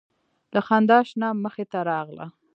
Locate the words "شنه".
1.09-1.27